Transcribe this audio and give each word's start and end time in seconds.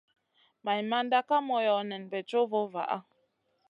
Maimanda 0.65 1.17
Kay 1.27 1.41
moyo 1.47 1.75
nen 1.89 2.03
bey 2.11 2.25
co 2.29 2.39
vo 2.51 2.61
vaha. 2.73 2.97